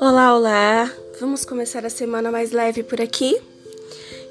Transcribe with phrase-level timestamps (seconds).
[0.00, 0.92] Olá, olá!
[1.20, 3.40] Vamos começar a semana mais leve por aqui?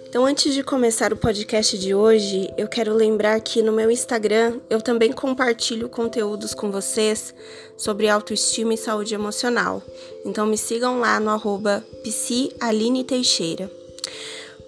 [0.07, 4.59] Então, antes de começar o podcast de hoje, eu quero lembrar que no meu Instagram
[4.69, 7.33] eu também compartilho conteúdos com vocês
[7.77, 9.81] sobre autoestima e saúde emocional.
[10.25, 11.83] Então, me sigam lá no arroba
[13.07, 13.71] Teixeira.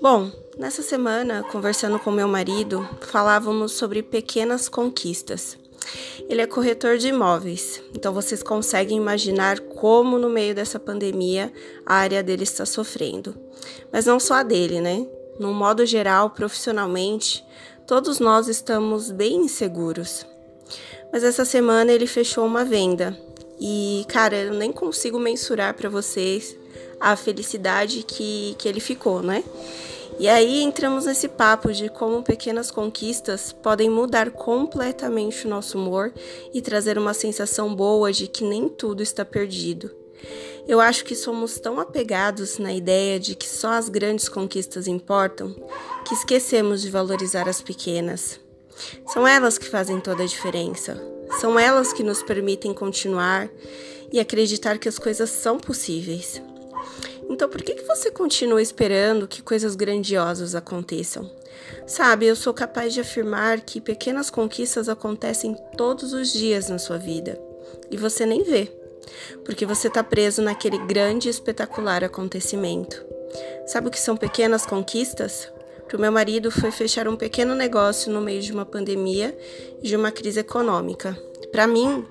[0.01, 5.62] Bom, nessa semana, conversando com meu marido, falávamos sobre pequenas conquistas.
[6.29, 11.51] Ele é corretor de imóveis, então vocês conseguem imaginar como no meio dessa pandemia
[11.85, 13.35] a área dele está sofrendo.
[13.91, 15.05] Mas não só a dele, né?
[15.39, 17.43] No modo geral, profissionalmente,
[17.87, 20.25] todos nós estamos bem inseguros.
[21.11, 23.17] Mas essa semana ele fechou uma venda
[23.59, 26.55] e, cara, eu nem consigo mensurar para vocês
[26.99, 29.43] a felicidade que, que ele ficou, né?
[30.19, 36.13] E aí entramos nesse papo de como pequenas conquistas podem mudar completamente o nosso humor
[36.53, 39.91] e trazer uma sensação boa de que nem tudo está perdido.
[40.65, 45.53] Eu acho que somos tão apegados na ideia de que só as grandes conquistas importam
[46.07, 48.39] que esquecemos de valorizar as pequenas.
[49.07, 51.01] São elas que fazem toda a diferença.
[51.41, 53.49] São elas que nos permitem continuar
[54.11, 56.41] e acreditar que as coisas são possíveis.
[57.29, 61.29] Então, por que, que você continua esperando que coisas grandiosas aconteçam?
[61.85, 66.97] Sabe, eu sou capaz de afirmar que pequenas conquistas acontecem todos os dias na sua
[66.97, 67.39] vida
[67.89, 68.71] e você nem vê,
[69.45, 73.03] porque você está preso naquele grande e espetacular acontecimento.
[73.65, 75.51] Sabe o que são pequenas conquistas?
[75.87, 79.37] Para o meu marido foi fechar um pequeno negócio no meio de uma pandemia
[79.81, 81.17] e de uma crise econômica.
[81.51, 82.05] Para mim,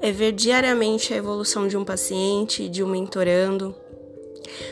[0.00, 3.74] é ver diariamente a evolução de um paciente, de um mentorando,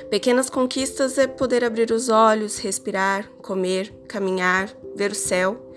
[0.08, 5.74] Pequenas conquistas é poder abrir os olhos, respirar, comer, caminhar, ver o céu.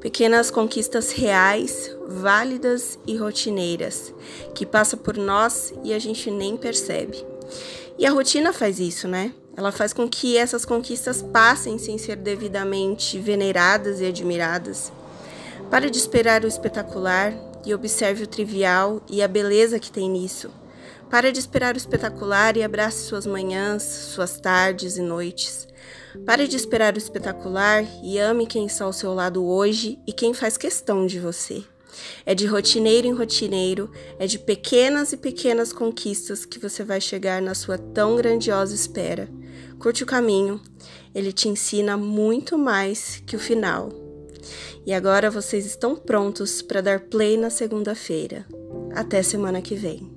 [0.00, 4.14] Pequenas conquistas reais, válidas e rotineiras,
[4.54, 7.24] que passa por nós e a gente nem percebe.
[7.98, 9.32] E a rotina faz isso, né?
[9.56, 14.92] Ela faz com que essas conquistas passem sem ser devidamente veneradas e admiradas.
[15.70, 17.32] Pare de esperar o espetacular
[17.64, 20.50] e observe o trivial e a beleza que tem nisso.
[21.10, 25.68] Pare de esperar o espetacular e abrace suas manhãs, suas tardes e noites.
[26.24, 30.34] Pare de esperar o espetacular e ame quem está ao seu lado hoje e quem
[30.34, 31.62] faz questão de você.
[32.26, 37.40] É de rotineiro em rotineiro, é de pequenas e pequenas conquistas que você vai chegar
[37.40, 39.28] na sua tão grandiosa espera.
[39.78, 40.60] Curte o caminho,
[41.14, 43.90] ele te ensina muito mais que o final.
[44.84, 48.44] E agora vocês estão prontos para dar play na segunda-feira.
[48.94, 50.15] Até semana que vem.